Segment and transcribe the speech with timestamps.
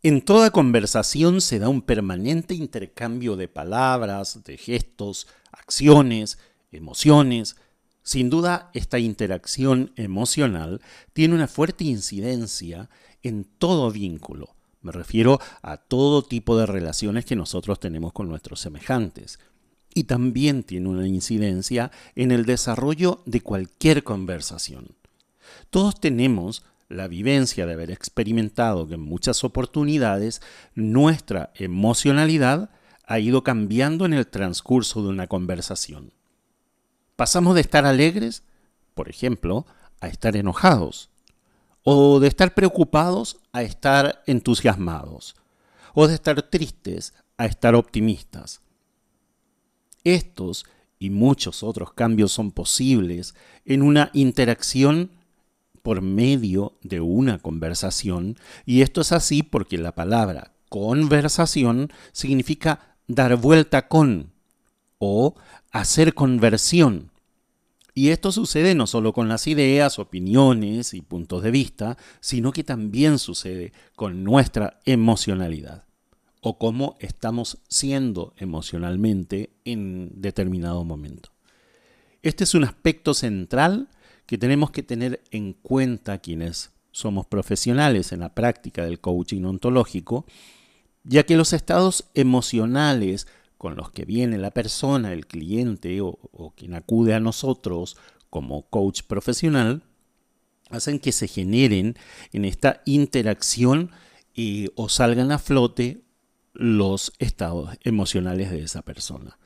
[0.00, 6.38] En toda conversación se da un permanente intercambio de palabras, de gestos, acciones,
[6.70, 7.56] emociones.
[8.04, 10.80] Sin duda, esta interacción emocional
[11.14, 12.88] tiene una fuerte incidencia
[13.24, 14.54] en todo vínculo.
[14.82, 19.40] Me refiero a todo tipo de relaciones que nosotros tenemos con nuestros semejantes.
[19.94, 24.94] Y también tiene una incidencia en el desarrollo de cualquier conversación.
[25.70, 30.40] Todos tenemos la vivencia de haber experimentado que en muchas oportunidades
[30.74, 32.70] nuestra emocionalidad
[33.06, 36.12] ha ido cambiando en el transcurso de una conversación.
[37.16, 38.42] Pasamos de estar alegres,
[38.94, 39.66] por ejemplo,
[40.00, 41.10] a estar enojados,
[41.82, 45.36] o de estar preocupados a estar entusiasmados,
[45.94, 48.60] o de estar tristes a estar optimistas.
[50.04, 50.64] Estos
[50.98, 55.10] y muchos otros cambios son posibles en una interacción
[55.88, 58.36] por medio de una conversación,
[58.66, 64.30] y esto es así porque la palabra conversación significa dar vuelta con
[64.98, 65.34] o
[65.70, 67.10] hacer conversión.
[67.94, 72.64] Y esto sucede no solo con las ideas, opiniones y puntos de vista, sino que
[72.64, 75.84] también sucede con nuestra emocionalidad
[76.42, 81.30] o cómo estamos siendo emocionalmente en determinado momento.
[82.20, 83.88] Este es un aspecto central
[84.28, 90.26] que tenemos que tener en cuenta quienes somos profesionales en la práctica del coaching ontológico,
[91.02, 93.26] ya que los estados emocionales
[93.56, 97.96] con los que viene la persona, el cliente o, quien acude a nosotros
[98.28, 99.82] como coach profesional,
[100.68, 101.96] hacen que se generen
[102.34, 103.92] en esta interacción
[104.34, 106.02] y, o salgan a flote
[106.52, 109.38] los estados emocionales de esa persona.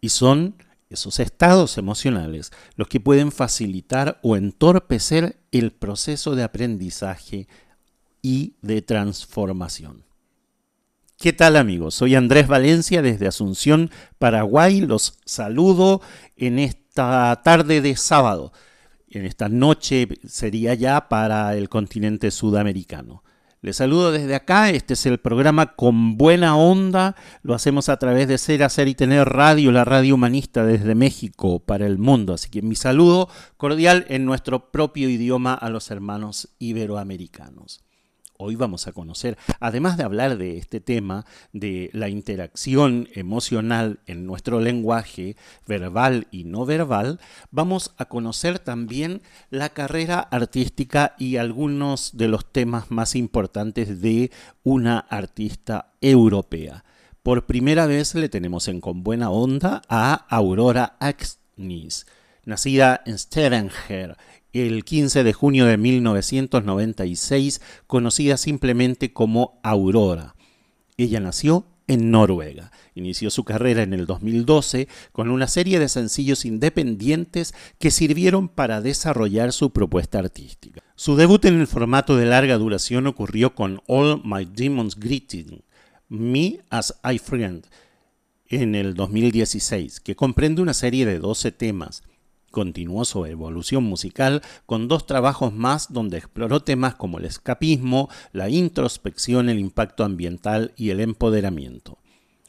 [0.00, 0.54] Y son
[0.92, 7.48] esos estados emocionales los que pueden facilitar o entorpecer el proceso de aprendizaje
[8.22, 10.04] y de transformación.
[11.18, 11.94] ¿Qué tal amigos?
[11.94, 14.80] Soy Andrés Valencia desde Asunción, Paraguay.
[14.80, 16.00] Los saludo
[16.36, 18.52] en esta tarde de sábado.
[19.08, 23.22] En esta noche sería ya para el continente sudamericano.
[23.64, 27.14] Les saludo desde acá, este es el programa Con Buena Onda,
[27.44, 31.60] lo hacemos a través de Ser, Hacer y Tener Radio, la radio humanista desde México
[31.60, 32.34] para el mundo.
[32.34, 37.84] Así que mi saludo cordial en nuestro propio idioma a los hermanos iberoamericanos.
[38.42, 44.26] Hoy vamos a conocer, además de hablar de este tema, de la interacción emocional en
[44.26, 45.36] nuestro lenguaje
[45.68, 47.20] verbal y no verbal,
[47.52, 54.32] vamos a conocer también la carrera artística y algunos de los temas más importantes de
[54.64, 56.84] una artista europea.
[57.22, 62.06] Por primera vez le tenemos en Con Buena Onda a Aurora Axnis,
[62.44, 64.16] nacida en Stavanger,
[64.52, 70.34] el 15 de junio de 1996, conocida simplemente como Aurora.
[70.96, 72.70] Ella nació en Noruega.
[72.94, 78.80] Inició su carrera en el 2012 con una serie de sencillos independientes que sirvieron para
[78.80, 80.82] desarrollar su propuesta artística.
[80.94, 85.64] Su debut en el formato de larga duración ocurrió con All My Demons Greeting,
[86.08, 87.64] Me as I Friend,
[88.48, 92.02] en el 2016, que comprende una serie de 12 temas
[92.52, 98.50] Continuó su evolución musical con dos trabajos más donde exploró temas como el escapismo, la
[98.50, 101.98] introspección, el impacto ambiental y el empoderamiento.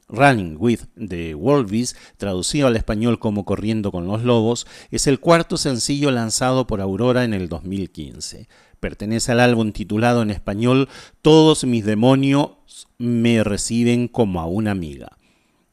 [0.09, 5.55] Running with the Wolves, traducido al español como Corriendo con los Lobos, es el cuarto
[5.55, 8.49] sencillo lanzado por Aurora en el 2015.
[8.81, 10.89] Pertenece al álbum titulado en español
[11.21, 15.17] Todos mis demonios me reciben como a una amiga.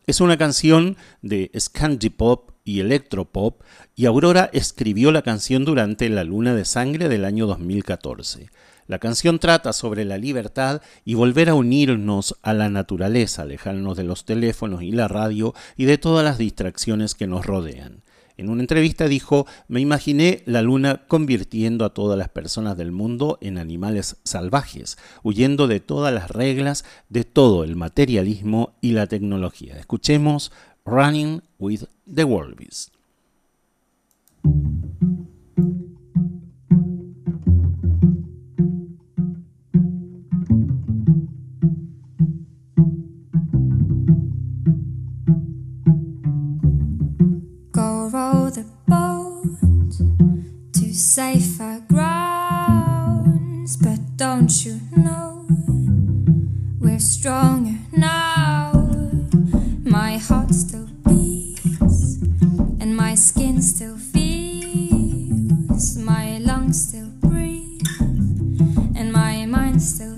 [0.06, 3.62] Es una canción de Scandi Pop y electropop,
[3.96, 8.48] y Aurora escribió la canción durante la Luna de Sangre del año 2014.
[8.86, 14.04] La canción trata sobre la libertad y volver a unirnos a la naturaleza, alejarnos de
[14.04, 18.02] los teléfonos y la radio y de todas las distracciones que nos rodean.
[18.40, 23.36] En una entrevista dijo, me imaginé la luna convirtiendo a todas las personas del mundo
[23.42, 29.76] en animales salvajes, huyendo de todas las reglas, de todo el materialismo y la tecnología.
[29.78, 30.52] Escuchemos
[30.90, 32.90] Running with the Wolves.
[51.00, 55.46] safer grounds, but don't you know
[56.78, 58.79] we're stronger now?
[59.90, 62.22] My heart still beats,
[62.80, 67.82] and my skin still feels, my lungs still breathe,
[68.94, 70.09] and my mind still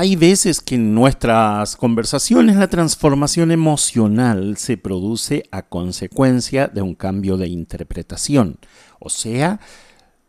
[0.00, 6.94] Hay veces que en nuestras conversaciones la transformación emocional se produce a consecuencia de un
[6.94, 8.56] cambio de interpretación.
[8.98, 9.60] O sea,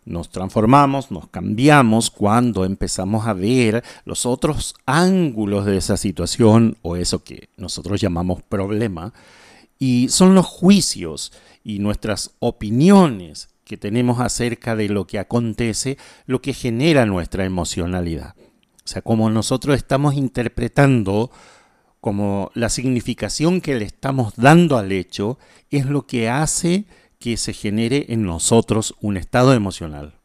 [0.03, 6.97] nos transformamos, nos cambiamos cuando empezamos a ver los otros ángulos de esa situación o
[6.97, 9.13] eso que nosotros llamamos problema.
[9.79, 11.31] Y son los juicios
[11.63, 18.35] y nuestras opiniones que tenemos acerca de lo que acontece lo que genera nuestra emocionalidad.
[18.83, 21.31] O sea, como nosotros estamos interpretando
[22.00, 25.38] como la significación que le estamos dando al hecho
[25.69, 26.85] es lo que hace
[27.19, 30.15] que se genere en nosotros un estado emocional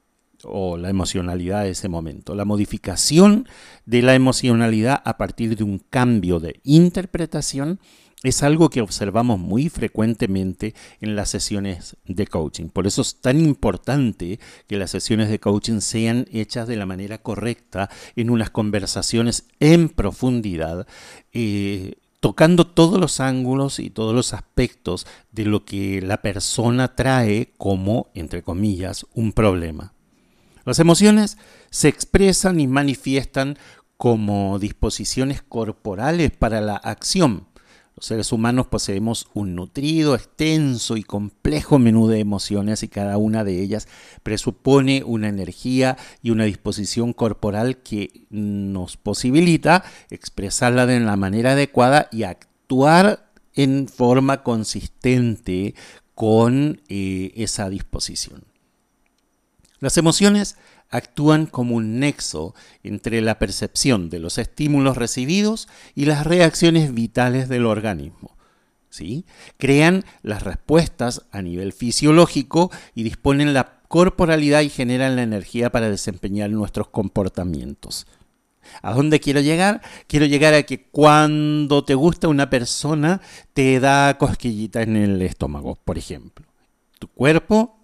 [0.42, 2.34] o la emocionalidad de ese momento.
[2.34, 3.46] La modificación
[3.84, 7.78] de la emocionalidad a partir de un cambio de interpretación
[8.23, 12.68] es algo que observamos muy frecuentemente en las sesiones de coaching.
[12.68, 17.18] Por eso es tan importante que las sesiones de coaching sean hechas de la manera
[17.18, 20.87] correcta, en unas conversaciones en profundidad,
[21.32, 27.52] eh, tocando todos los ángulos y todos los aspectos de lo que la persona trae
[27.58, 29.92] como, entre comillas, un problema.
[30.64, 31.37] Las emociones
[31.70, 33.58] se expresan y manifiestan
[33.96, 37.46] como disposiciones corporales para la acción.
[37.96, 43.42] Los seres humanos poseemos un nutrido, extenso y complejo menú de emociones y cada una
[43.42, 43.88] de ellas
[44.22, 52.10] presupone una energía y una disposición corporal que nos posibilita expresarla de la manera adecuada
[52.12, 55.74] y actuar en forma consistente
[56.14, 58.44] con eh, esa disposición.
[59.80, 60.58] Las emociones
[60.90, 67.48] actúan como un nexo entre la percepción de los estímulos recibidos y las reacciones vitales
[67.48, 68.36] del organismo.
[68.90, 69.26] ¿sí?
[69.58, 75.90] Crean las respuestas a nivel fisiológico y disponen la corporalidad y generan la energía para
[75.90, 78.06] desempeñar nuestros comportamientos.
[78.82, 79.80] ¿A dónde quiero llegar?
[80.08, 83.20] Quiero llegar a que cuando te gusta una persona
[83.52, 86.46] te da cosquillita en el estómago, por ejemplo.
[86.98, 87.78] Tu cuerpo,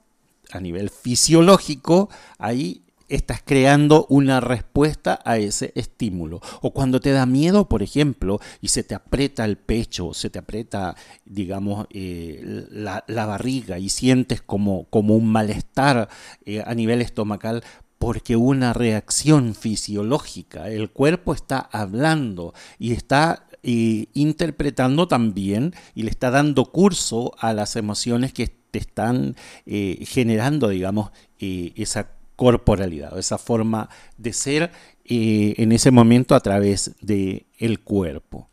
[0.50, 2.82] a nivel fisiológico, ahí
[3.12, 6.40] estás creando una respuesta a ese estímulo.
[6.62, 10.38] O cuando te da miedo, por ejemplo, y se te aprieta el pecho, se te
[10.38, 12.40] aprieta, digamos, eh,
[12.70, 16.08] la, barriga y sientes como, como un malestar
[16.44, 17.62] eh, a nivel estomacal,
[17.98, 26.10] porque una reacción fisiológica, el cuerpo está hablando y está eh, interpretando también y le
[26.10, 33.88] está dando curso a las emociones que te están generando, digamos, esa corporalidad, esa forma
[34.16, 34.70] de ser
[35.04, 38.48] eh, en ese momento a través del el cuerpo.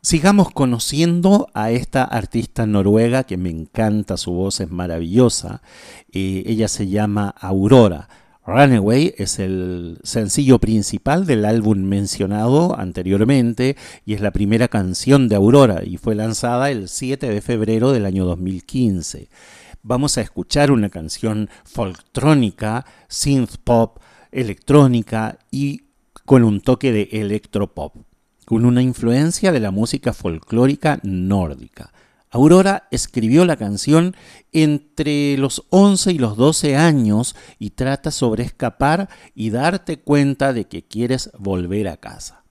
[0.00, 5.60] Sigamos conociendo a esta artista noruega que me encanta, su voz es maravillosa.
[6.12, 8.08] Eh, ella se llama Aurora.
[8.46, 15.34] Runaway es el sencillo principal del álbum mencionado anteriormente y es la primera canción de
[15.34, 19.28] Aurora y fue lanzada el 7 de febrero del año 2015
[19.88, 23.98] vamos a escuchar una canción folktrónica, synth pop,
[24.30, 25.84] electrónica y
[26.26, 27.96] con un toque de electropop,
[28.44, 31.94] con una influencia de la música folclórica nórdica.
[32.30, 34.14] Aurora escribió la canción
[34.52, 40.66] entre los 11 y los 12 años y trata sobre escapar y darte cuenta de
[40.66, 42.44] que quieres volver a casa.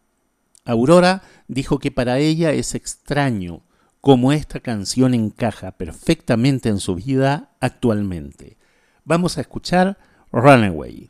[0.66, 3.62] Aurora dijo que para ella es extraño
[4.02, 8.58] cómo esta canción encaja perfectamente en su vida actualmente.
[9.04, 9.98] Vamos a escuchar
[10.32, 11.10] Runaway.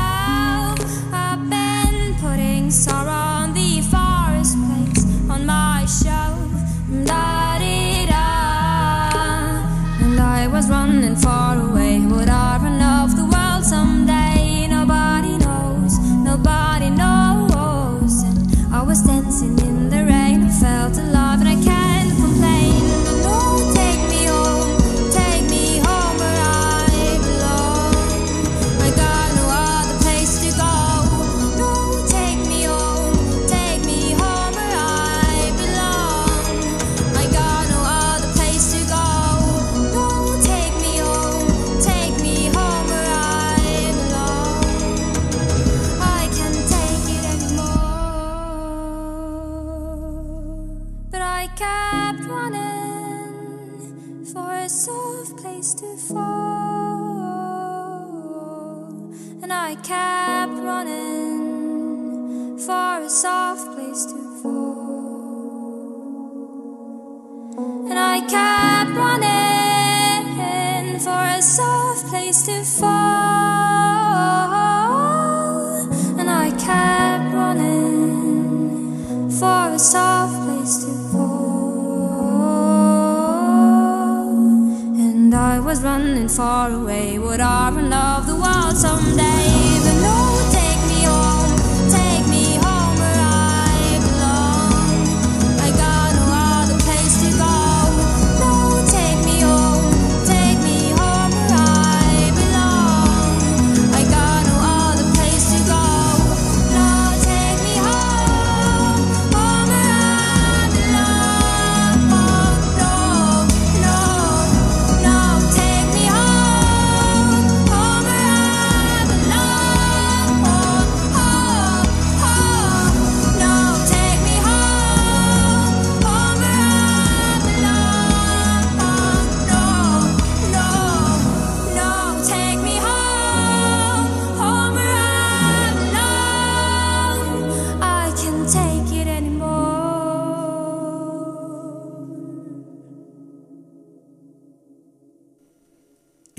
[11.21, 11.50] Far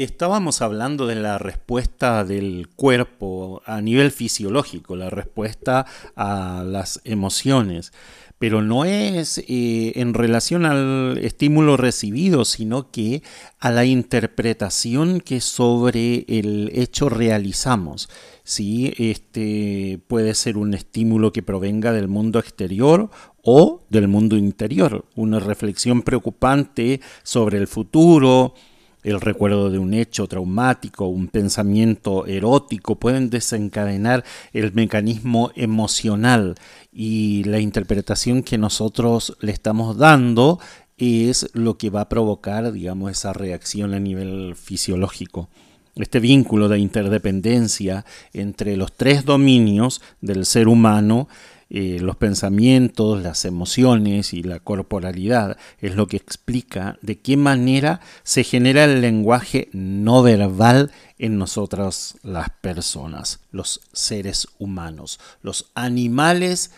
[0.02, 7.92] Estábamos hablando de la respuesta del cuerpo a nivel fisiológico, la respuesta a las emociones,
[8.40, 13.22] pero no es eh, en relación al estímulo recibido, sino que
[13.60, 18.08] a la interpretación que sobre el hecho realizamos.
[18.42, 18.92] ¿sí?
[18.98, 23.08] Este puede ser un estímulo que provenga del mundo exterior
[23.44, 28.54] o del mundo interior, una reflexión preocupante sobre el futuro,
[29.02, 36.54] el recuerdo de un hecho traumático, un pensamiento erótico, pueden desencadenar el mecanismo emocional
[36.92, 40.60] y la interpretación que nosotros le estamos dando
[40.98, 45.48] es lo que va a provocar, digamos, esa reacción a nivel fisiológico.
[45.96, 51.28] Este vínculo de interdependencia entre los tres dominios del ser humano
[51.74, 58.02] eh, los pensamientos, las emociones y la corporalidad es lo que explica de qué manera
[58.24, 66.72] se genera el lenguaje no verbal en nosotras las personas, los seres humanos, los animales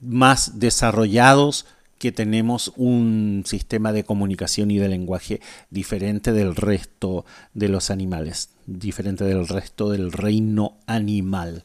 [0.00, 1.66] más desarrollados
[1.98, 8.48] que tenemos un sistema de comunicación y de lenguaje diferente del resto de los animales,
[8.64, 11.64] diferente del resto del reino animal.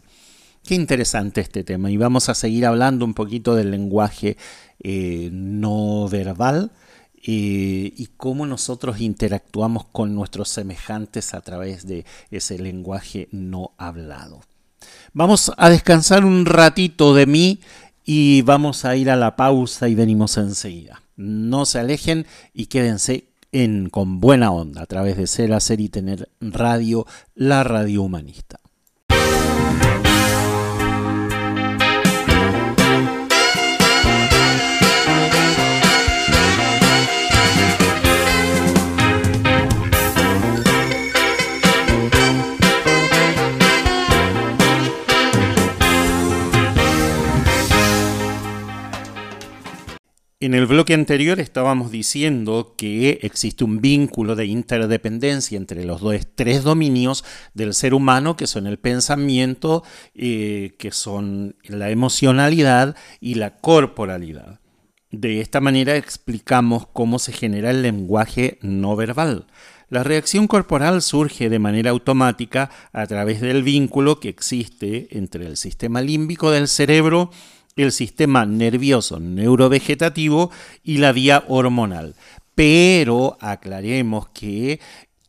[0.66, 4.38] Qué interesante este tema y vamos a seguir hablando un poquito del lenguaje
[4.80, 6.72] eh, no verbal
[7.24, 14.42] eh, y cómo nosotros interactuamos con nuestros semejantes a través de ese lenguaje no hablado.
[15.14, 17.60] Vamos a descansar un ratito de mí
[18.06, 21.02] y vamos a ir a la pausa y venimos enseguida.
[21.18, 25.90] No se alejen y quédense en, con buena onda a través de Ser, Hacer y
[25.90, 28.61] Tener Radio, la radio humanista.
[50.42, 56.16] En el bloque anterior estábamos diciendo que existe un vínculo de interdependencia entre los dos,
[56.34, 57.24] tres dominios
[57.54, 59.84] del ser humano, que son el pensamiento,
[60.16, 64.62] eh, que son la emocionalidad y la corporalidad.
[65.12, 69.46] De esta manera explicamos cómo se genera el lenguaje no verbal.
[69.90, 75.56] La reacción corporal surge de manera automática a través del vínculo que existe entre el
[75.56, 77.30] sistema límbico del cerebro
[77.76, 80.52] el sistema nervioso neurovegetativo
[80.84, 82.16] y la vía hormonal.
[82.56, 84.80] Pero aclaremos que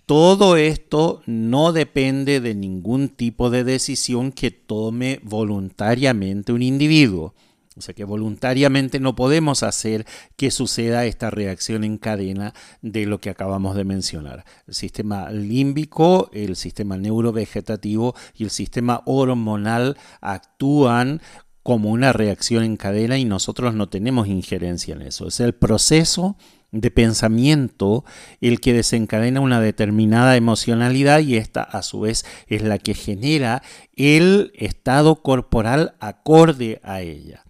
[0.06, 7.34] todo esto no depende de ningún tipo de decisión que tome voluntariamente un individuo.
[7.76, 10.04] O sea que voluntariamente no podemos hacer
[10.36, 12.52] que suceda esta reacción en cadena
[12.82, 14.44] de lo que acabamos de mencionar.
[14.66, 21.22] El sistema límbico, el sistema neurovegetativo y el sistema hormonal actúan
[21.62, 25.28] como una reacción en cadena y nosotros no tenemos injerencia en eso.
[25.28, 26.36] Es el proceso
[26.72, 28.04] de pensamiento
[28.40, 33.62] el que desencadena una determinada emocionalidad y esta a su vez es la que genera
[33.94, 37.41] el estado corporal acorde a ella.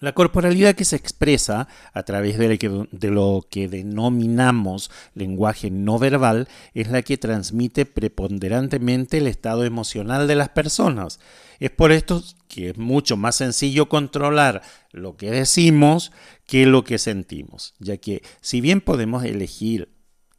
[0.00, 6.88] La corporalidad que se expresa a través de, lo que denominamos lenguaje no verbal es
[6.88, 11.18] la que transmite preponderantemente el estado emocional de las personas.
[11.58, 16.12] Es por esto que es mucho más sencillo controlar lo que decimos
[16.46, 19.88] que lo que sentimos, ya que si bien podemos elegir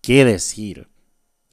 [0.01, 0.87] qué decir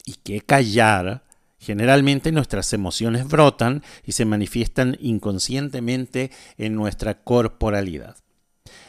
[0.04, 1.25] y qué callar,
[1.66, 8.16] generalmente nuestras emociones brotan y se manifiestan inconscientemente en nuestra corporalidad.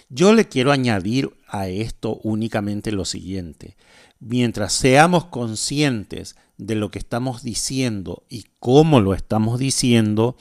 [0.10, 3.78] Yo le quiero añadir a esto únicamente lo siguiente.
[4.20, 10.38] Mientras seamos conscientes de lo que estamos diciendo y cómo lo estamos diciendo,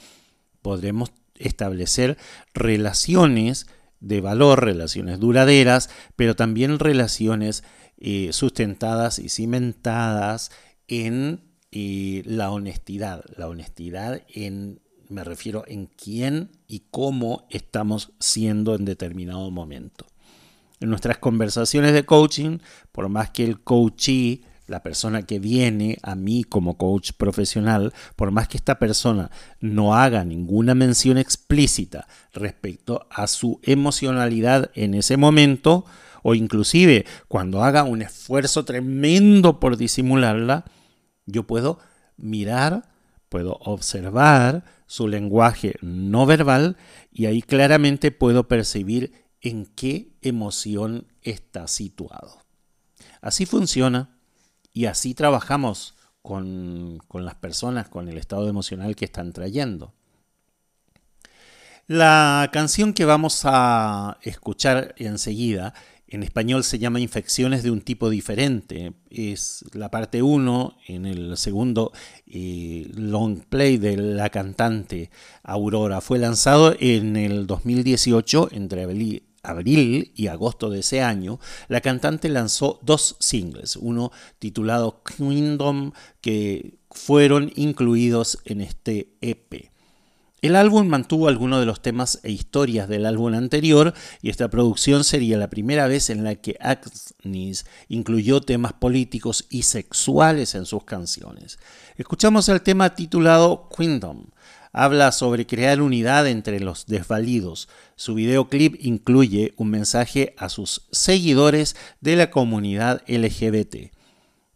[0.61, 2.19] podremos establecer
[2.53, 3.65] relaciones
[3.99, 7.63] de valor, relaciones duraderas, pero también relaciones
[7.97, 10.51] eh, sustentadas y cimentadas
[10.87, 13.23] en eh, la honestidad.
[13.35, 20.05] La honestidad en, me refiero en quién y cómo estamos siendo en determinado momento.
[20.79, 22.59] En nuestras conversaciones de coaching,
[22.91, 28.31] por más que el coachee, la persona que viene a mí como coach profesional, por
[28.31, 35.17] más que esta persona no haga ninguna mención explícita respecto a su emocionalidad en ese
[35.17, 35.85] momento,
[36.21, 40.65] o inclusive cuando haga un esfuerzo tremendo por disimularla,
[41.27, 41.77] yo puedo
[42.15, 42.89] mirar,
[43.29, 46.77] puedo observar su lenguaje no verbal
[47.11, 52.41] y ahí claramente puedo percibir en qué emoción está situado.
[53.21, 54.17] Así funciona
[54.73, 59.93] y así trabajamos con, con, las personas, con el estado emocional que están trayendo.
[61.87, 65.73] La canción que vamos a escuchar enseguida
[66.09, 68.93] en español se llama Infecciones de un tipo diferente.
[69.09, 71.91] Es la parte 1 en el segundo
[72.25, 75.09] eh, long play de la cantante
[75.43, 75.99] Aurora.
[76.01, 81.39] Fue lanzado en el 2018 entre abril, abril y agosto de ese año.
[81.67, 85.91] La cantante lanzó dos singles, uno titulado Kingdom
[86.21, 89.71] que fueron incluidos en este EP.
[90.47, 95.03] El álbum mantuvo algunos de los temas e historias del álbum anterior y esta producción
[95.03, 100.85] sería la primera vez en la que Agnes incluyó temas políticos y sexuales en sus
[100.85, 101.59] canciones.
[101.97, 104.27] Escuchamos el tema titulado Kingdom.
[104.71, 107.67] Habla sobre crear unidad entre los desvalidos.
[107.97, 113.91] Su videoclip incluye un mensaje a sus seguidores de la comunidad LGBT.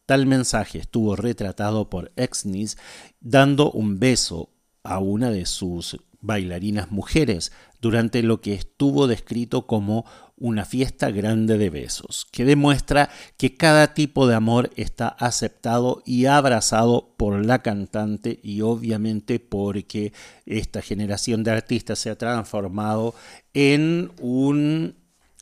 [0.06, 2.77] Tal mensaje estuvo retratado por Exnis
[3.19, 4.51] dando un beso
[4.84, 10.06] a una de sus bailarinas mujeres durante lo que estuvo descrito como
[10.38, 16.26] una fiesta grande de besos, que demuestra que cada tipo de amor está aceptado y
[16.26, 20.13] abrazado por la cantante y obviamente porque
[20.46, 23.13] esta generación de artistas se ha transformado
[23.54, 24.96] en un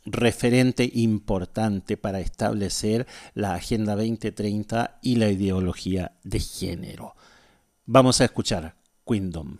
[0.06, 7.14] referente importante para establecer la Agenda 2030 y la ideología de género.
[7.84, 8.79] Vamos a escuchar
[9.10, 9.58] Queendom.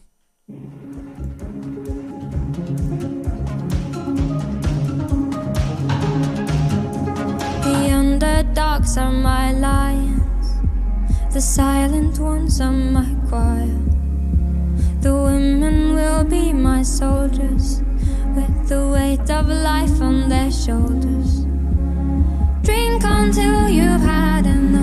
[7.66, 10.46] The underdogs are my lions,
[11.32, 13.76] the silent ones are my choir.
[15.00, 17.82] The women will be my soldiers,
[18.36, 21.44] with the weight of life on their shoulders.
[22.62, 24.79] Drink until you've had enough.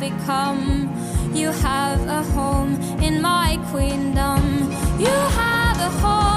[0.00, 0.88] Become.
[1.34, 4.72] You have a home in my queendom.
[4.98, 6.29] You have a home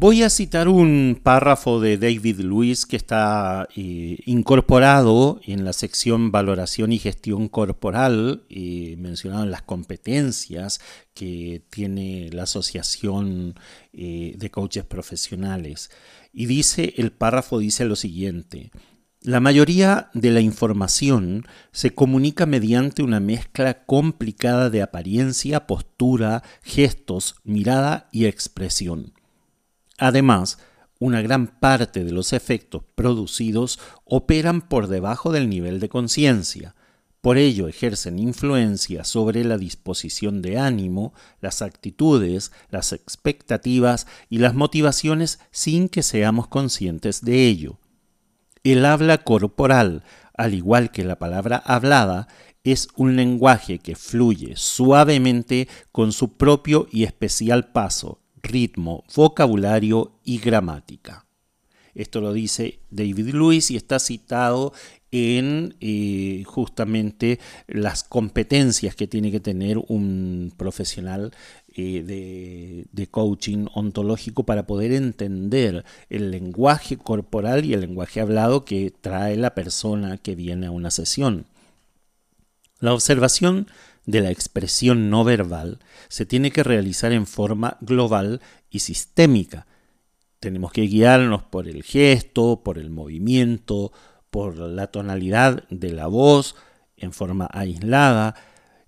[0.00, 6.32] Voy a citar un párrafo de David Lewis que está eh, incorporado en la sección
[6.32, 10.80] Valoración y Gestión Corporal, eh, mencionado en las competencias
[11.12, 13.56] que tiene la Asociación
[13.92, 15.90] eh, de Coaches Profesionales.
[16.32, 18.70] Y dice, el párrafo dice lo siguiente.
[19.20, 27.34] La mayoría de la información se comunica mediante una mezcla complicada de apariencia, postura, gestos,
[27.44, 29.12] mirada y expresión.
[30.00, 30.58] Además,
[30.98, 36.74] una gran parte de los efectos producidos operan por debajo del nivel de conciencia.
[37.20, 44.54] Por ello ejercen influencia sobre la disposición de ánimo, las actitudes, las expectativas y las
[44.54, 47.78] motivaciones sin que seamos conscientes de ello.
[48.64, 50.02] El habla corporal,
[50.34, 52.26] al igual que la palabra hablada,
[52.64, 60.38] es un lenguaje que fluye suavemente con su propio y especial paso, ritmo, vocabulario y
[60.38, 61.26] gramática.
[61.94, 64.72] Esto lo dice David Lewis y está citado
[65.10, 71.32] en eh, justamente las competencias que tiene que tener un profesional
[71.74, 78.64] eh, de, de coaching ontológico para poder entender el lenguaje corporal y el lenguaje hablado
[78.64, 81.46] que trae la persona que viene a una sesión.
[82.78, 83.66] La observación
[84.06, 89.66] de la expresión no verbal se tiene que realizar en forma global y sistémica.
[90.40, 93.92] Tenemos que guiarnos por el gesto, por el movimiento,
[94.30, 96.56] por la tonalidad de la voz
[96.96, 98.34] en forma aislada,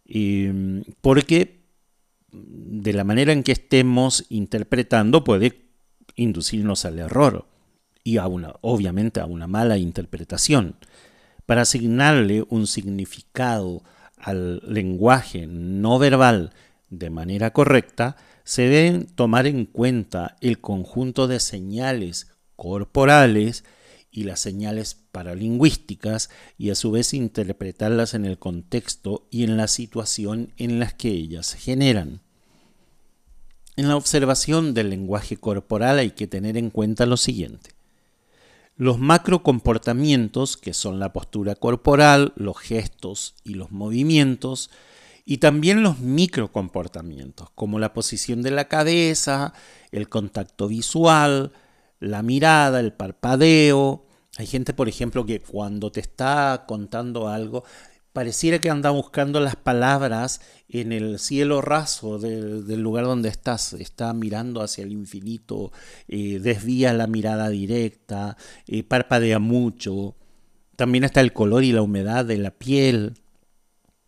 [0.06, 1.62] eh, porque
[2.32, 5.66] de la manera en que estemos interpretando puede
[6.16, 7.46] inducirnos al error
[8.04, 10.76] y a una, obviamente a una mala interpretación.
[11.46, 13.82] Para asignarle un significado
[14.22, 16.52] al lenguaje no verbal
[16.90, 23.64] de manera correcta, se deben tomar en cuenta el conjunto de señales corporales
[24.10, 29.68] y las señales paralingüísticas y a su vez interpretarlas en el contexto y en la
[29.68, 32.20] situación en las que ellas se generan.
[33.76, 37.70] En la observación del lenguaje corporal hay que tener en cuenta lo siguiente.
[38.76, 44.70] Los macrocomportamientos, que son la postura corporal, los gestos y los movimientos,
[45.24, 49.52] y también los microcomportamientos, como la posición de la cabeza,
[49.92, 51.52] el contacto visual,
[52.00, 54.04] la mirada, el parpadeo.
[54.36, 57.64] Hay gente, por ejemplo, que cuando te está contando algo,
[58.12, 63.72] pareciera que anda buscando las palabras en el cielo raso del, lugar donde estás.
[63.74, 65.72] Está mirando hacia el infinito,
[66.08, 70.16] eh, desvía la mirada directa, eh, parpadea mucho.
[70.76, 73.14] También está el color y la humedad de la piel.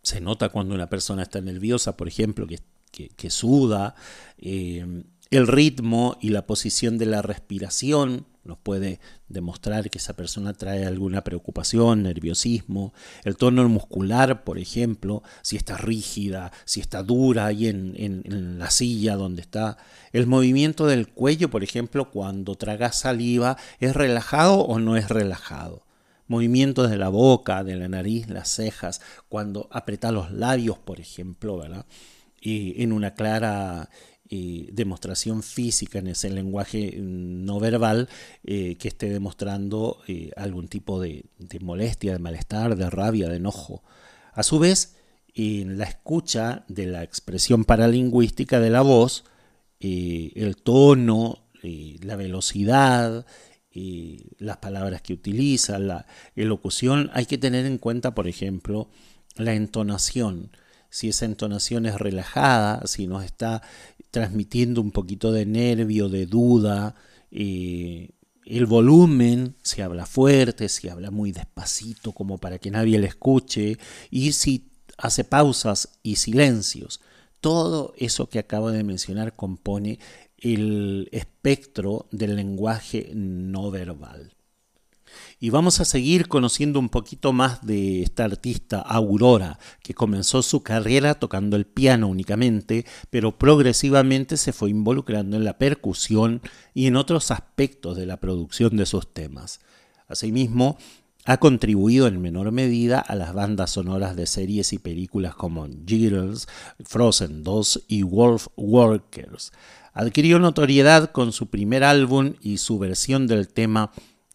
[0.03, 2.59] Se nota cuando una persona está nerviosa, por ejemplo, que,
[2.91, 3.95] que, que suda.
[4.39, 10.53] Eh, el ritmo y la posición de la respiración nos puede demostrar que esa persona
[10.53, 12.93] trae alguna preocupación, nerviosismo.
[13.25, 18.71] El tono muscular, por ejemplo, si está rígida, si está dura ahí en, en, la
[18.71, 19.79] silla donde está.
[20.13, 25.83] El movimiento del cuello, por ejemplo, cuando traga saliva, ¿es relajado o no es relajado?
[26.27, 31.57] Movimientos de la boca, de la nariz, las cejas, cuando aprieta los labios, por ejemplo,
[31.59, 31.87] ¿verdad?
[32.45, 33.89] eh, en una clara
[34.31, 38.09] demostración física en ese lenguaje no verbal
[38.43, 43.37] eh, que esté demostrando eh, algún tipo de, de molestia, de malestar, de rabia, de
[43.37, 43.83] enojo.
[44.33, 44.97] A su vez,
[45.35, 49.25] en la escucha de la expresión paralingüística de la voz,
[49.81, 53.25] eh, el tono, la velocidad,
[54.39, 56.07] las palabras que utiliza, la
[56.37, 58.91] elocución, hay que tener en cuenta, por ejemplo,
[59.37, 60.51] la entonación.
[60.95, 63.63] Si esa entonación es relajada, si nos está
[64.13, 66.95] transmitiendo un poquito de nervio, de duda,
[67.33, 68.11] eh,
[68.45, 73.77] el volumen, si habla fuerte, si habla muy despacito como para que nadie le escuche,
[74.09, 77.01] y si hace pausas y silencios.
[77.41, 79.99] Todo eso que acabo de mencionar compone
[80.39, 84.34] el espectro del lenguaje no verbal.
[85.41, 90.63] Y vamos a seguir conociendo un poquito más de esta artista Aurora, que comenzó su
[90.63, 96.41] carrera tocando el piano únicamente, pero progresivamente se fue involucrando en la percusión
[96.75, 99.61] y en otros aspectos de la producción de sus temas.
[100.09, 100.79] Asimismo,
[101.27, 106.49] ha contribuido en menor medida a las bandas sonoras de series y películas como Jiggles,
[106.85, 109.53] Frozen 2 y Wolf Workers.
[109.95, 113.91] Adquirió notoriedad con su primer álbum y su versión del tema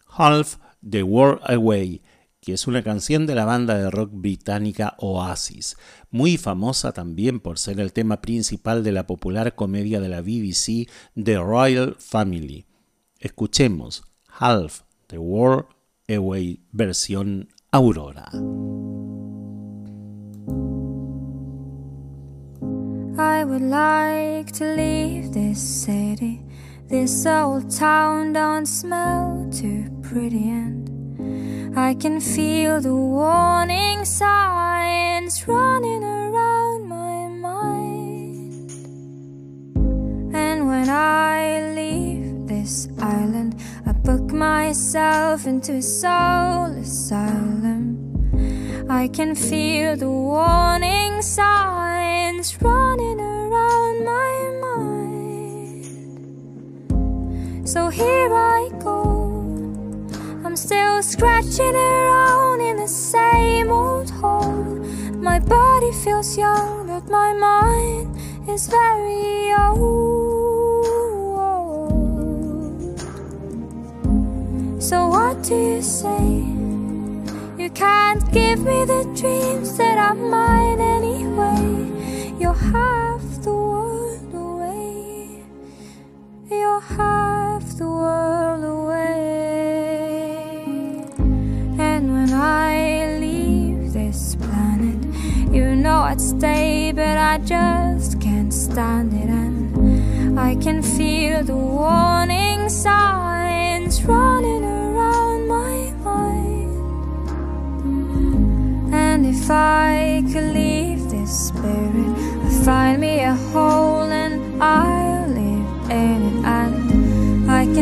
[0.08, 0.56] Half
[0.88, 2.02] the World Away,
[2.40, 5.76] que es una canción de la banda de rock británica Oasis,
[6.10, 10.88] muy famosa también por ser el tema principal de la popular comedia de la BBC
[11.22, 12.66] The Royal Family.
[13.18, 15.66] Escuchemos Half the World
[16.08, 18.30] Away versión Aurora.
[26.90, 36.02] This old town don't smell too pretty, and I can feel the warning signs running
[36.02, 38.72] around my mind.
[40.34, 43.54] And when I leave this island,
[43.86, 47.98] I book myself into a soul asylum.
[48.90, 54.99] I can feel the warning signs running around my mind.
[57.70, 59.30] So here I go.
[60.44, 64.74] I'm still scratching around in the same old hole.
[65.14, 70.02] My body feels young, but my mind is very old.
[74.82, 76.42] So what do you say?
[77.56, 82.34] You can't give me the dreams that are mine anyway.
[82.36, 85.44] You're half the world away.
[86.50, 87.39] You're half
[87.78, 89.20] the world away.
[91.78, 95.00] And when I leave this planet,
[95.52, 99.28] you know I'd stay, but I just can't stand it.
[99.28, 107.30] And I can feel the warning signs running around my mind.
[108.94, 114.99] And if I could leave this spirit, I'd find me a hole and I'll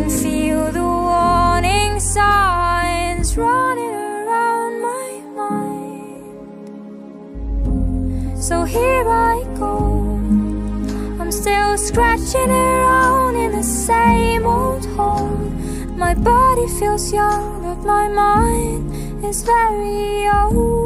[0.08, 6.24] feel the warning signs running around my mind.
[8.42, 9.76] So here I go.
[11.20, 15.28] I'm still scratching around in the same old hole.
[15.96, 20.78] My body feels young, but my mind is very old.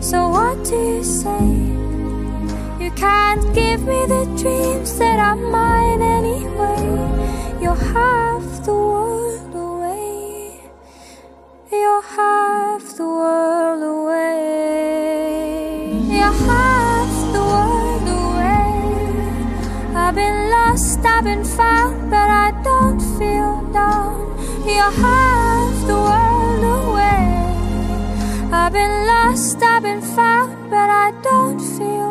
[0.00, 1.63] So what do you say?
[2.96, 6.86] Can't give me the dreams that are mine anyway.
[7.60, 10.60] You're half the world away.
[11.72, 14.44] You're half the world away.
[16.08, 18.76] You're half the world away.
[19.96, 24.38] I've been lost, I've been found, but I don't feel down.
[24.64, 27.26] You're half the world away.
[28.52, 32.03] I've been lost, I've been found, but I don't feel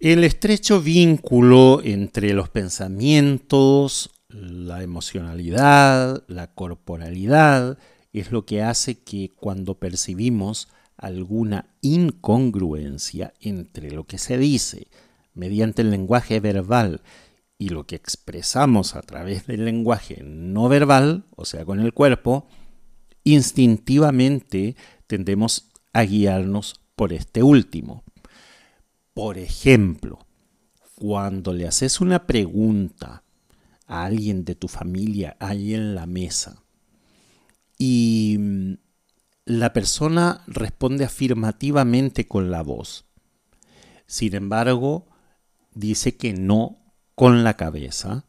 [0.00, 7.78] El estrecho vínculo entre los pensamientos, la emocionalidad, la corporalidad,
[8.12, 14.88] es lo que hace que cuando percibimos alguna incongruencia entre lo que se dice,
[15.34, 17.02] mediante el lenguaje verbal
[17.58, 22.48] y lo que expresamos a través del lenguaje no verbal, o sea, con el cuerpo,
[23.24, 24.76] instintivamente
[25.06, 28.02] tendemos a guiarnos por este último.
[29.14, 30.18] Por ejemplo,
[30.96, 33.22] cuando le haces una pregunta
[33.88, 36.62] a alguien de tu familia ahí en la mesa.
[37.78, 38.74] Y mm,
[39.46, 43.08] la persona responde afirmativamente con la voz,
[44.08, 45.06] sin embargo,
[45.74, 46.78] dice que no
[47.14, 48.24] con la cabeza,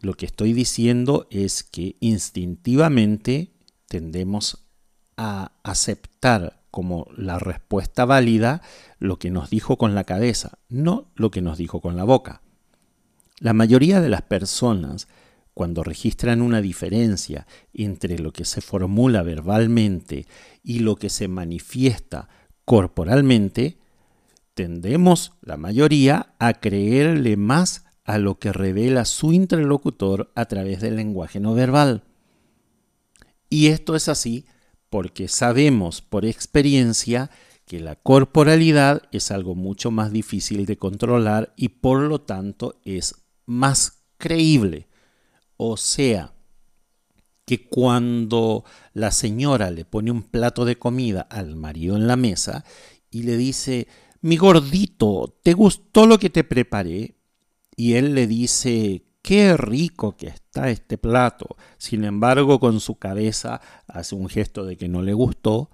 [0.00, 3.52] lo que estoy diciendo es que instintivamente
[3.86, 4.66] tendemos
[5.16, 8.62] a aceptar como la respuesta válida
[8.98, 12.42] lo que nos dijo con la cabeza, no lo que nos dijo con la boca.
[13.38, 15.08] La mayoría de las personas,
[15.52, 20.26] cuando registran una diferencia entre lo que se formula verbalmente
[20.62, 22.28] y lo que se manifiesta
[22.64, 23.78] corporalmente,
[24.54, 30.96] tendemos, la mayoría, a creerle más a lo que revela su interlocutor a través del
[30.96, 32.04] lenguaje no verbal.
[33.50, 34.46] Y esto es así
[34.88, 37.30] porque sabemos por experiencia
[37.66, 43.25] que la corporalidad es algo mucho más difícil de controlar y por lo tanto es
[43.46, 44.88] más creíble.
[45.56, 46.34] O sea,
[47.46, 52.64] que cuando la señora le pone un plato de comida al marido en la mesa
[53.10, 53.86] y le dice,
[54.20, 57.14] mi gordito, ¿te gustó lo que te preparé?
[57.76, 61.56] Y él le dice, qué rico que está este plato.
[61.78, 65.70] Sin embargo, con su cabeza hace un gesto de que no le gustó.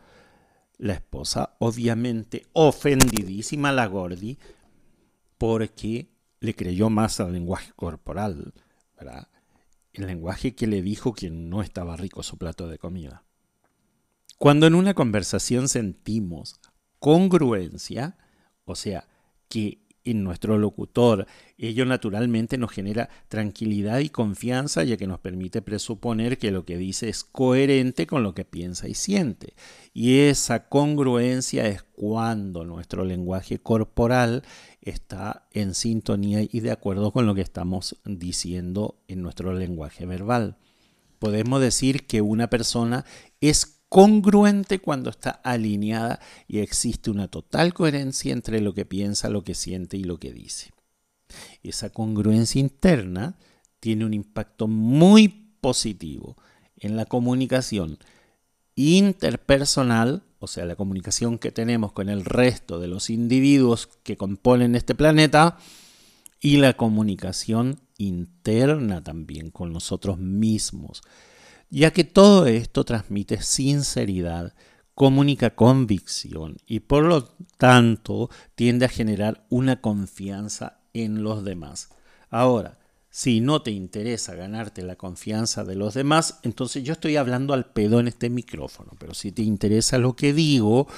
[0.77, 4.39] La esposa, obviamente ofendidísima la Gordi,
[5.39, 6.12] porque
[6.43, 8.53] le creyó más al lenguaje corporal,
[8.99, 9.29] ¿verdad?
[9.93, 13.23] El lenguaje que le dijo que no estaba rico su plato de comida.
[14.39, 16.57] Cuando en una conversación sentimos
[16.99, 18.19] congruencia,
[18.65, 19.07] o sea,
[19.49, 21.27] que en nuestro locutor
[21.59, 26.77] ello naturalmente nos genera tranquilidad y confianza ya que nos permite presuponer que lo que
[26.77, 29.55] dice es coherente con lo que piensa y siente.
[29.95, 34.43] Y esa congruencia es cuando nuestro lenguaje corporal
[34.81, 40.57] está en sintonía y de acuerdo con lo que estamos diciendo en nuestro lenguaje verbal.
[41.21, 43.05] Podemos decir que una persona
[43.41, 46.19] es congruente cuando está alineada
[46.49, 50.33] y existe una total coherencia entre lo que piensa, lo que siente y lo que
[50.33, 50.71] dice.
[51.63, 53.37] Esa congruencia interna
[53.81, 55.29] tiene un impacto muy
[55.61, 56.39] positivo
[56.79, 57.99] en la comunicación
[58.77, 64.75] interpersonal, o sea, la comunicación que tenemos con el resto de los individuos que componen
[64.75, 65.59] este planeta,
[66.41, 71.03] y la comunicación interna también con nosotros mismos
[71.79, 74.55] ya que todo esto transmite sinceridad,
[74.95, 81.89] comunica convicción y por lo tanto tiende a generar una confianza en los demás.
[82.29, 87.55] Ahora, si no te interesa ganarte la confianza de los demás, entonces yo estoy hablando
[87.55, 90.89] al pedo en este micrófono, pero si te interesa lo que digo,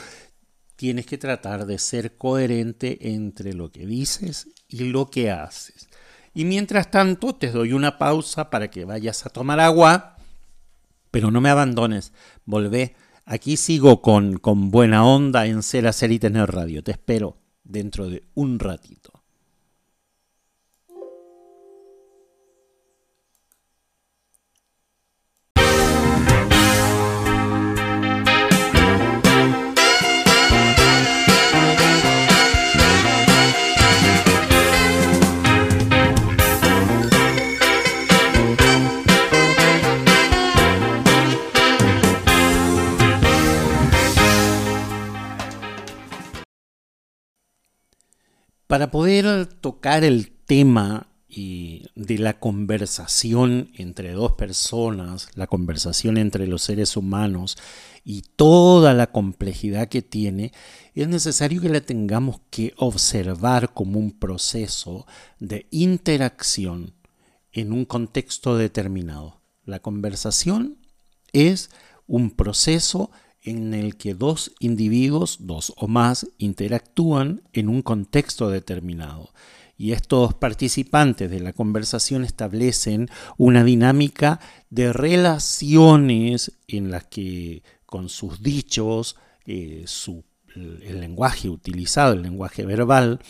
[0.74, 5.88] tienes que tratar de ser coherente entre lo que dices y lo que haces.
[6.34, 10.13] Y mientras tanto, te doy una pausa para que vayas a tomar agua
[11.14, 12.12] pero no me abandones,
[12.44, 12.96] volvé.
[13.24, 16.82] Aquí sigo con, con buena onda en ser, hacer y tener radio.
[16.82, 19.13] Te espero dentro de un ratito.
[48.66, 56.62] Para poder tocar el tema de la conversación entre dos personas, la conversación entre los
[56.62, 57.56] seres humanos
[58.04, 60.52] y toda la complejidad que tiene,
[60.94, 65.06] es necesario que la tengamos que observar como un proceso
[65.40, 66.94] de interacción
[67.52, 69.40] en un contexto determinado.
[69.64, 70.78] La conversación
[71.32, 71.70] es
[72.06, 73.10] un proceso
[73.44, 79.32] en el que dos individuos, dos o más, interactúan en un contexto determinado.
[79.76, 84.40] Y estos participantes de la conversación establecen una dinámica
[84.70, 89.16] de relaciones en las que con sus dichos,
[89.46, 89.84] eh,
[90.56, 93.20] el lenguaje utilizado, el lenguaje verbal,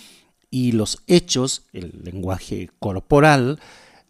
[0.51, 3.59] y los hechos, el lenguaje corporal,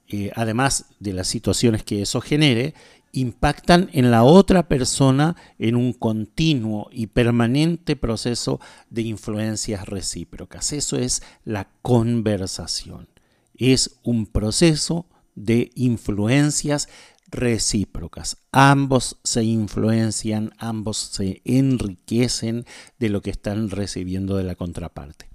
[0.08, 2.74] eh, además de las situaciones que eso genere,
[3.14, 8.60] impactan en la otra persona en un continuo y permanente proceso
[8.90, 10.72] de influencias recíprocas.
[10.72, 13.08] Eso es la conversación.
[13.56, 16.88] Es un proceso de influencias
[17.26, 18.36] recíprocas.
[18.52, 22.64] Ambos se influencian, ambos se enriquecen
[22.98, 25.33] de lo que están recibiendo de la contraparte.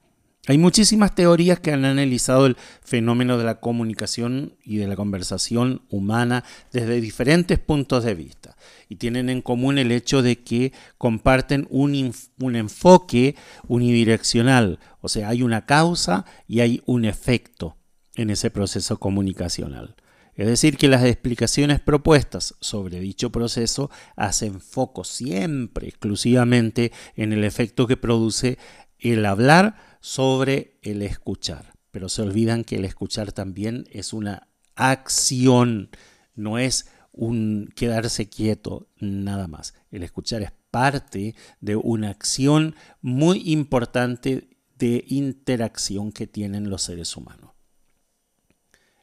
[0.50, 5.84] Hay muchísimas teorías que han analizado el fenómeno de la comunicación y de la conversación
[5.92, 6.44] humana
[6.74, 8.58] desde diferentes puntos de vista
[8.90, 13.36] y tienen en común el hecho de que comparten un, un, enfoque
[13.68, 17.78] unidireccional, o sea, hay una causa y hay un efecto
[18.16, 19.96] en ese proceso comunicacional.
[20.34, 27.44] Es decir, que las explicaciones propuestas sobre dicho proceso hacen foco siempre exclusivamente en el
[27.44, 28.58] efecto que produce
[29.00, 35.90] el hablar sobre el escuchar, pero se olvidan que el escuchar también es una acción,
[36.36, 39.74] no es un quedarse quieto nada más.
[39.92, 47.18] El escuchar es parte de una acción muy importante de interacción que tienen los seres
[47.18, 47.52] humanos.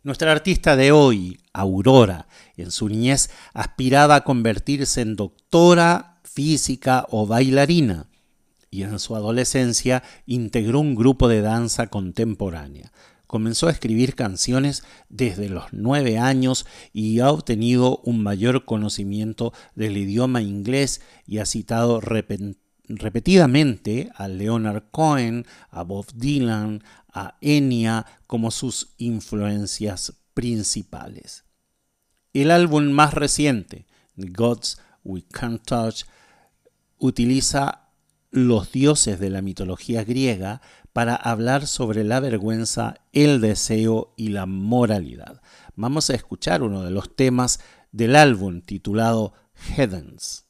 [0.03, 7.26] Nuestra artista de hoy, Aurora, en su niñez aspiraba a convertirse en doctora, física o
[7.26, 8.09] bailarina
[8.77, 12.93] y en su adolescencia integró un grupo de danza contemporánea.
[13.27, 19.97] Comenzó a escribir canciones desde los nueve años y ha obtenido un mayor conocimiento del
[19.97, 28.51] idioma inglés y ha citado repetidamente a Leonard Cohen, a Bob Dylan, a Enya como
[28.51, 31.45] sus influencias principales.
[32.35, 36.03] El álbum más reciente, The Gods We Can't Touch,
[36.99, 37.86] utiliza
[38.37, 40.61] los dioses de la mitología griega
[40.93, 45.41] para hablar sobre la vergüenza, el deseo y la moralidad.
[45.74, 47.61] Vamos a escuchar uno de los temas
[47.93, 50.45] del álbum titulado Heavens.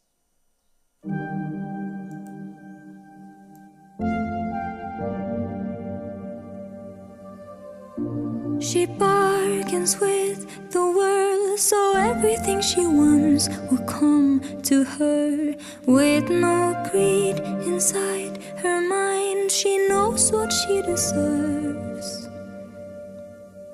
[11.57, 15.55] So everything she wants will come to her.
[15.87, 22.29] With no greed inside her mind, she knows what she deserves.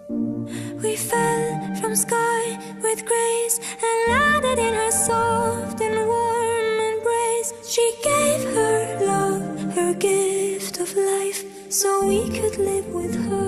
[0.09, 7.53] We fell from sky with grace and landed in her soft and warm embrace.
[7.69, 13.42] She gave her love, her gift of life, so we could live with her.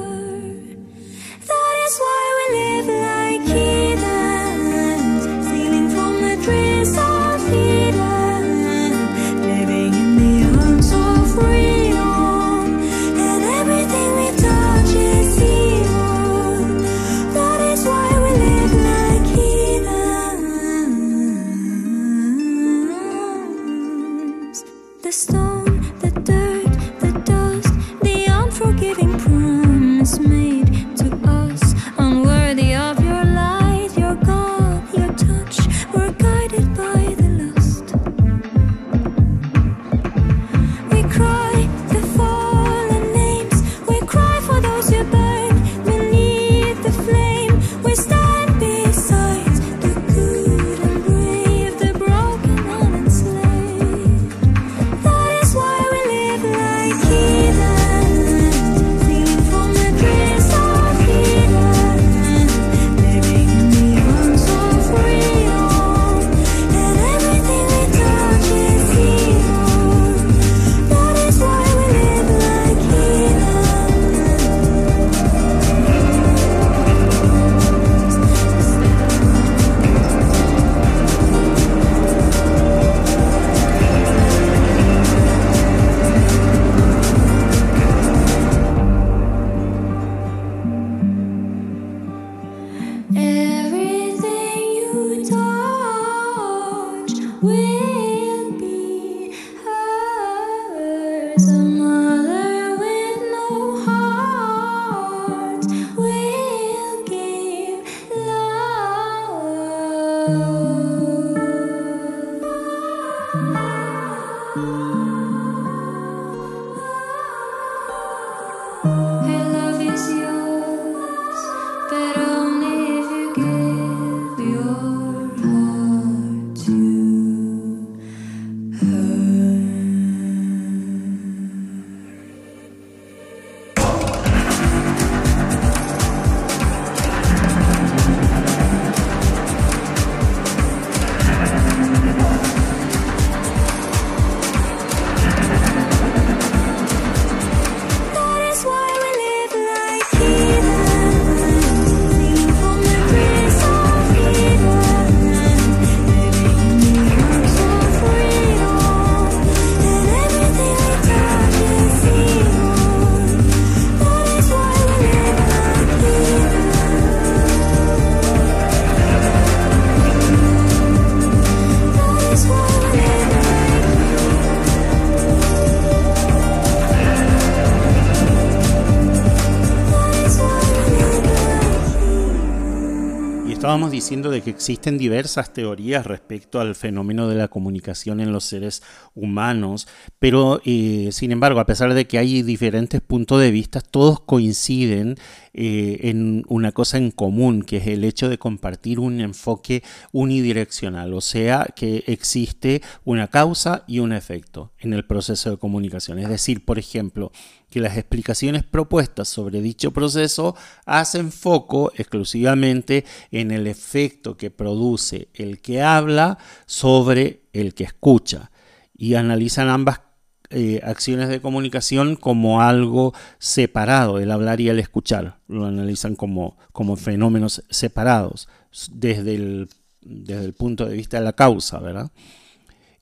[183.75, 188.45] Estábamos diciendo de que existen diversas teorías respecto al fenómeno de la comunicación en los
[188.45, 188.85] seres
[189.17, 189.89] humanos,
[190.21, 195.17] pero eh, sin embargo, a pesar de que hay diferentes puntos de vista, todos coinciden
[195.55, 201.13] eh, en una cosa en común, que es el hecho de compartir un enfoque unidireccional,
[201.13, 206.21] o sea, que existe una causa y un efecto en el proceso de comunicación.
[206.21, 207.33] Es decir, por ejemplo,
[207.75, 210.55] que las explicaciones propuestas sobre dicho proceso
[210.87, 218.53] hacen foco exclusivamente en el efecto que produce el que habla sobre el que escucha
[218.97, 220.03] y analizan ambas
[220.51, 225.41] eh, acciones de comunicación como algo separado, el hablar y el escuchar.
[225.49, 228.47] Lo analizan como, como fenómenos separados
[228.93, 229.69] desde el,
[230.01, 232.13] desde el punto de vista de la causa, ¿verdad?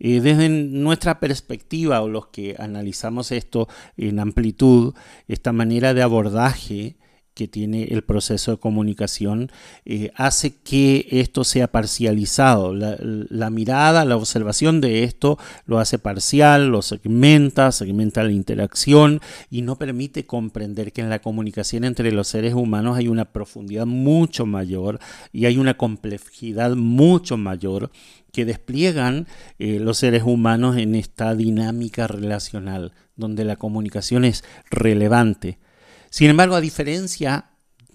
[0.04, 4.94] Eh, desde nuestra perspectiva o los que analizamos esto en amplitud,
[5.28, 6.96] esta manera de abordaje
[7.34, 9.52] que tiene el proceso de comunicación
[9.84, 12.74] eh, hace que esto sea parcializado.
[12.74, 19.62] La, mirada, la observación de esto lo hace parcial, lo segmenta, segmenta la interacción y
[19.62, 24.46] no permite comprender que en la comunicación entre los seres humanos hay una profundidad mucho
[24.46, 24.98] mayor
[25.32, 27.92] y hay una complejidad mucho mayor
[28.32, 29.28] que despliegan
[29.58, 35.58] eh, los seres humanos en esta dinámica relacional, donde la comunicación es relevante.
[36.10, 37.50] Sin embargo, a diferencia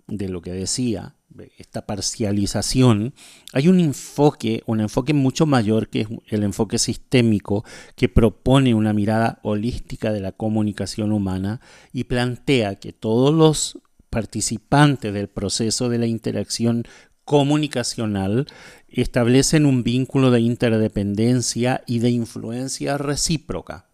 [0.08, 1.16] de lo que decía,
[1.58, 3.14] esta parcialización,
[3.54, 7.64] hay un enfoque, un enfoque mucho mayor que es el enfoque sistémico
[7.96, 11.62] que propone una mirada holística de la comunicación humana
[11.94, 13.80] y plantea que todos los
[14.10, 16.84] participantes del proceso de la interacción
[17.26, 18.48] comunicacional
[18.88, 23.88] establecen un vínculo de interdependencia y de influencia recíproca.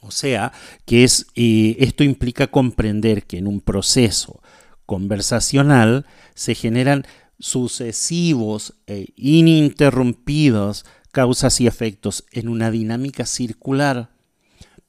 [0.00, 0.52] O sea,
[0.84, 4.42] que es, eh, esto implica comprender que en un proceso
[4.84, 7.06] conversacional se generan
[7.38, 14.10] sucesivos e ininterrumpidos causas y efectos en una dinámica circular,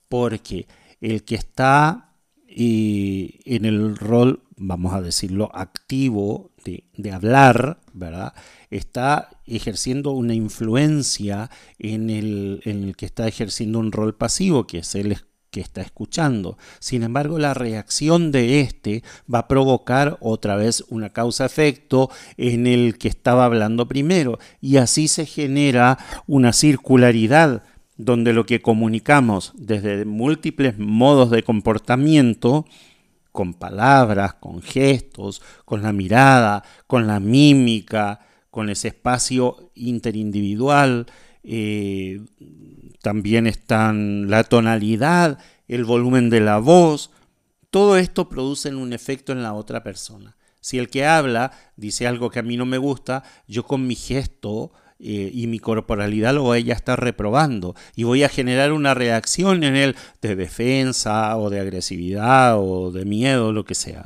[0.08, 0.68] porque
[1.02, 2.16] el que está
[2.48, 8.34] eh, en el rol, vamos a decirlo, activo de, hablar, ¿verdad?
[8.70, 11.50] está ejerciendo una influencia
[11.80, 15.18] en el, en el que está ejerciendo un rol pasivo, que es el
[15.54, 16.58] que está escuchando.
[16.80, 22.98] Sin embargo, la reacción de este va a provocar otra vez una causa-efecto en el
[22.98, 24.40] que estaba hablando primero.
[24.60, 27.64] Y así se genera una circularidad
[27.98, 32.66] donde lo que comunicamos desde múltiples modos de comportamiento,
[33.34, 41.08] con palabras, con gestos, con la mirada, con la mímica, con ese espacio interindividual,
[41.44, 42.22] eh,
[43.02, 47.12] también están la tonalidad, el volumen de la voz,
[47.70, 50.38] todo esto produce un efecto en la otra persona.
[50.62, 53.96] Si el que habla dice algo que a mí no me gusta, yo con mi
[53.96, 54.72] gesto
[55.06, 59.66] eh, y mi corporalidad lo voy a estar reprobando y voy a generar una reacción
[59.66, 64.06] en él de defensa o de agresividad o de miedo, lo que sea.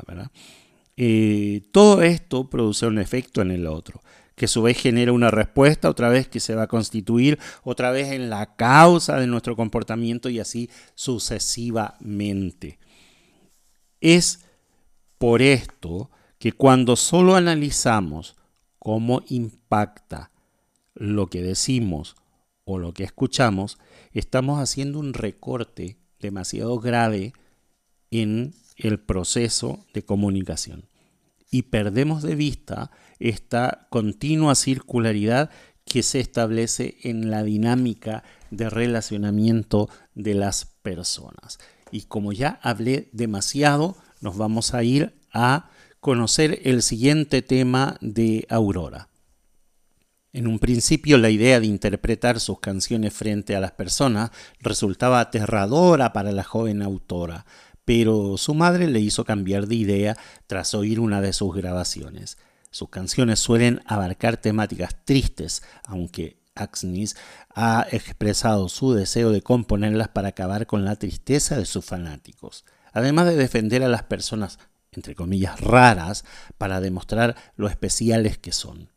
[0.95, 4.01] Eh, todo esto produce un efecto en el otro
[4.35, 7.91] que a su vez genera una respuesta, otra vez que se va a constituir otra
[7.91, 12.79] vez en la causa de nuestro comportamiento y así sucesivamente.
[14.01, 14.39] Es
[15.19, 18.35] por esto que cuando solo analizamos
[18.79, 20.31] cómo impacta
[20.99, 22.15] lo que decimos
[22.65, 23.77] o lo que escuchamos,
[24.11, 27.33] estamos haciendo un recorte demasiado grave
[28.11, 30.85] en el proceso de comunicación
[31.49, 35.49] y perdemos de vista esta continua circularidad
[35.85, 41.59] que se establece en la dinámica de relacionamiento de las personas.
[41.91, 45.69] Y como ya hablé demasiado, nos vamos a ir a
[46.01, 49.07] conocer el siguiente tema de Aurora.
[50.37, 54.29] En un principio la idea de interpretar sus canciones frente a las personas
[54.59, 57.47] resultaba aterradora para la joven autora,
[57.85, 62.37] pero su madre le hizo cambiar de idea tras oír una de sus grabaciones.
[62.69, 67.15] Sus canciones suelen abarcar temáticas tristes, aunque Axnis
[67.55, 72.63] ha expresado su deseo de componerlas para acabar con la tristeza de sus fanáticos,
[72.93, 74.59] además de defender a las personas,
[74.91, 76.25] entre comillas, raras,
[76.59, 78.95] para demostrar lo especiales que son.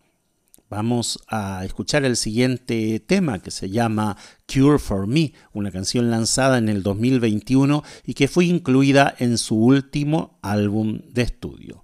[0.70, 4.16] Vamos a escuchar el siguiente tema que se llama
[4.46, 9.56] Cure for Me, una canción lanzada en el 2021 y que fue incluida en su
[9.56, 11.82] último álbum de estudio.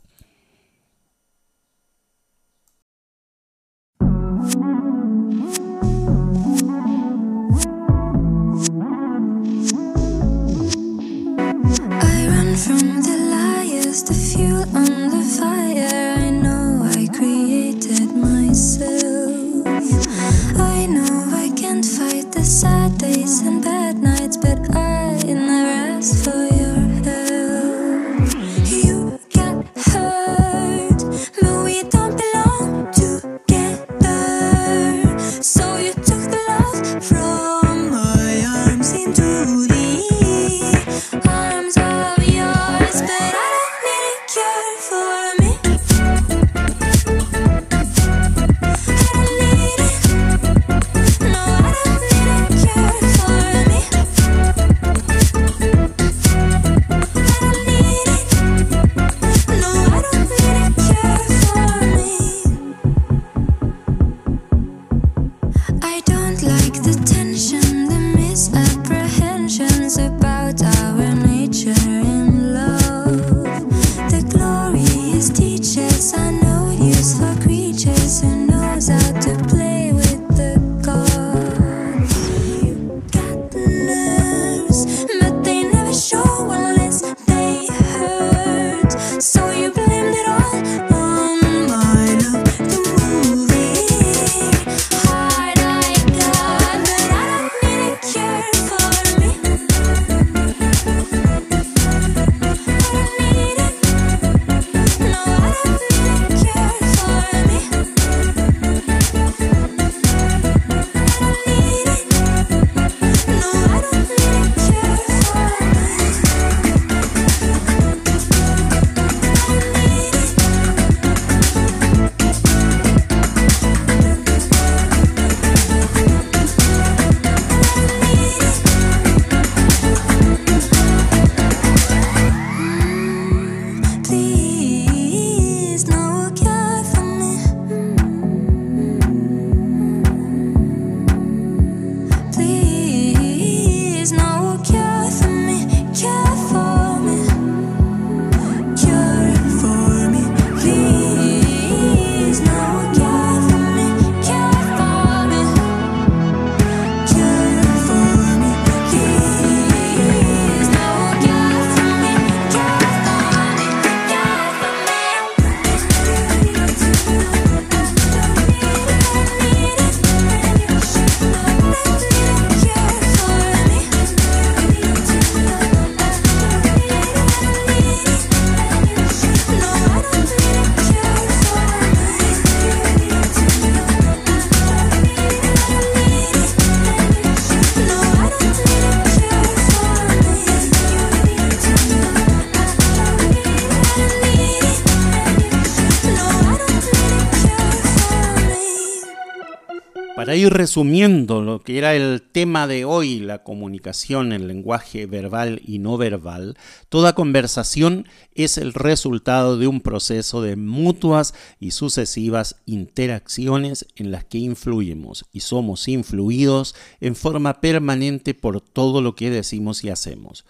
[200.76, 205.96] Resumiendo lo que era el tema de hoy, la comunicación, el lenguaje verbal y no
[205.96, 206.58] verbal,
[206.90, 214.26] toda conversación es el resultado de un proceso de mutuas y sucesivas interacciones en las
[214.26, 220.44] que influimos y somos influidos en forma permanente por todo lo que decimos y hacemos.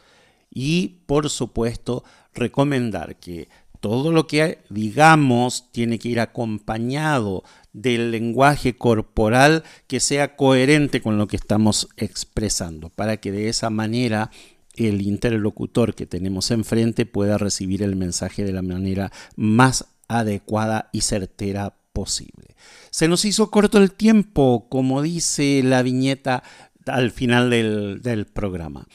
[0.50, 2.02] Y, por supuesto,
[2.34, 3.48] recomendar que
[3.80, 7.44] todo lo que digamos tiene que ir acompañado
[7.76, 13.68] del lenguaje corporal que sea coherente con lo que estamos expresando, para que de esa
[13.68, 14.30] manera
[14.76, 21.02] el interlocutor que tenemos enfrente pueda recibir el mensaje de la manera más adecuada y
[21.02, 22.56] certera posible.
[22.90, 26.42] Se nos hizo corto el tiempo, como dice la viñeta
[26.86, 28.86] al final del, programa.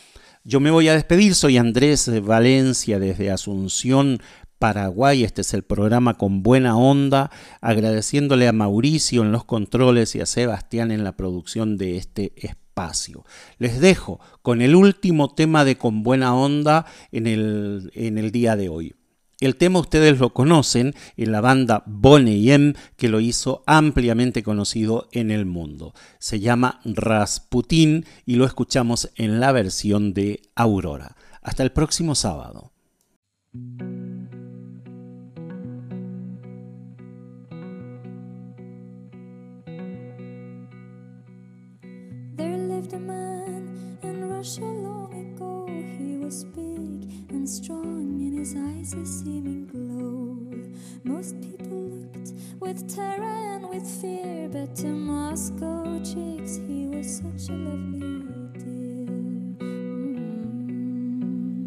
[0.44, 4.20] Yo me voy a despedir, soy Andrés Valencia desde Asunción,
[4.62, 5.24] Paraguay.
[5.24, 7.32] Este es el programa con buena onda,
[7.62, 13.26] agradeciéndole a Mauricio en los controles y a Sebastián en la producción de este espacio.
[13.58, 18.56] Les dejo con el último tema de Con buena onda en el, en el día
[18.56, 18.94] de hoy.
[19.40, 25.10] El tema ustedes lo conocen en la banda Bonnie M, que lo hizo ampliamente conocido
[25.12, 25.96] en el mundo.
[26.20, 31.16] Se llama Rasputin y lo escuchamos en la versión de Aurora.
[31.42, 32.72] Hasta el próximo sábado.
[52.82, 58.24] With terror and with fear, but to Moscow chicks he was such a lovely
[58.54, 59.08] dear.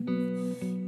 [0.02, 0.14] Mm.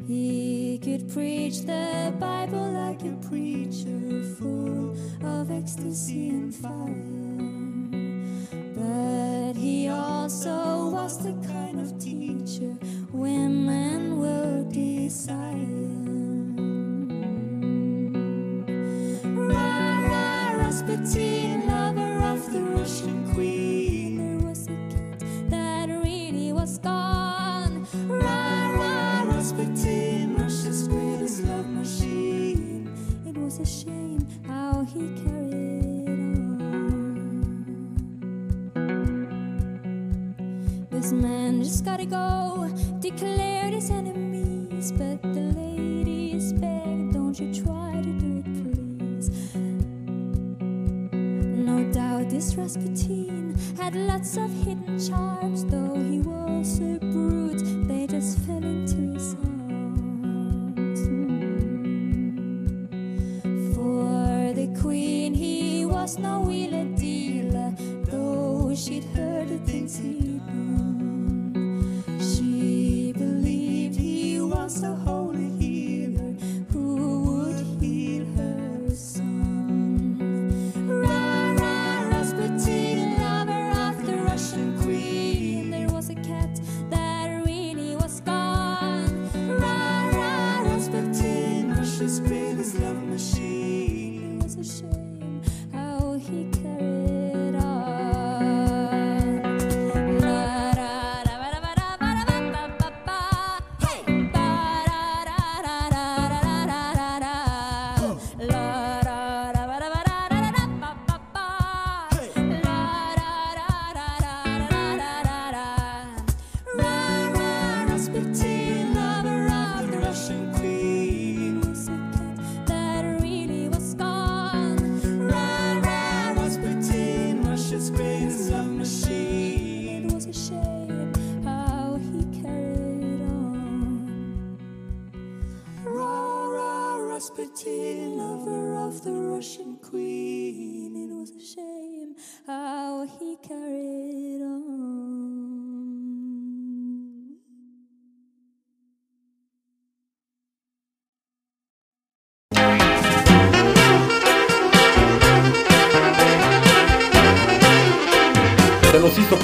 [0.07, 6.95] He could preach the Bible like a preacher, full of ecstasy and fire.
[8.75, 12.77] But he also was the kind of teacher
[13.13, 16.06] women will desire.
[20.87, 24.19] Rasputin, lover of the Russian queen.
[24.19, 27.89] There was a cat that really was gone.
[28.07, 29.23] Ra, ra,
[30.39, 32.89] Russia's greatest love machine.
[33.27, 36.07] It was a shame how he carried
[38.77, 38.95] on.
[40.91, 42.71] This man just gotta go,
[43.01, 44.93] declared his enemies.
[44.93, 47.76] But the ladies begged, don't you try
[52.37, 58.63] this Rasputin had lots of hidden charms, though he was a brute, they just fell
[58.63, 61.01] into his arms.
[63.75, 67.75] For the queen, he was no wheeler dealer,
[68.05, 70.26] though she'd heard the things he'd